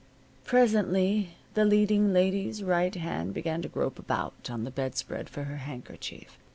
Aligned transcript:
Presently 0.45 1.35
the 1.53 1.63
leading 1.63 2.11
lady's 2.11 2.63
right 2.63 2.95
hand 2.95 3.35
began 3.35 3.61
to 3.61 3.69
grope 3.69 3.99
about 3.99 4.49
on 4.49 4.63
the 4.63 4.71
bedspread 4.71 5.29
for 5.29 5.43
her 5.43 5.57
handkerchief. 5.57 6.39